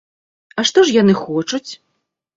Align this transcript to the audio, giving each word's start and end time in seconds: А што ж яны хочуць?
А 0.61 0.65
што 0.69 0.85
ж 0.87 0.97
яны 1.01 1.13
хочуць? 1.21 1.67